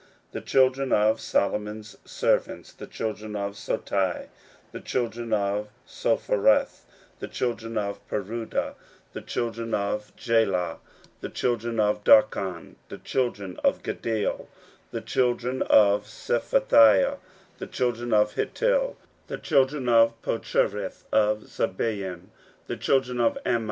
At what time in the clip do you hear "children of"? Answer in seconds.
0.41-1.19, 2.87-3.53, 4.79-5.69, 7.27-8.07, 9.21-10.15, 11.29-12.03, 12.97-13.83, 15.01-16.03, 17.67-18.33, 19.37-20.19, 22.77-23.37